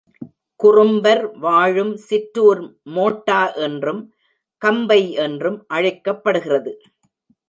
[0.59, 2.61] குறும்பர் வாழும் சிற்றூர்
[2.95, 4.01] மோட்டா என்றும்,
[4.61, 6.73] கம்பை என்றும் அழைக்கப்படுகிறது.